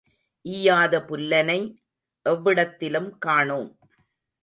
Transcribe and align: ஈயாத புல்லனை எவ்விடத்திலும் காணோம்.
ஈயாத 0.45 0.93
புல்லனை 1.09 1.59
எவ்விடத்திலும் 2.25 3.11
காணோம். 3.17 3.71